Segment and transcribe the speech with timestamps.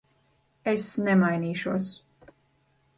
[0.71, 1.93] Es nemainīšos.